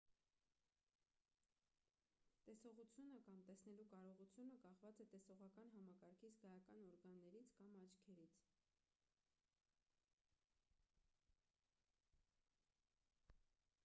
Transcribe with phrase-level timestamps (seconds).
[2.47, 8.43] տեսողությունը կամ տեսնելու կարողությունը կախված է տեսողական համակարգի զգայական օրգաններից կամ աչքերից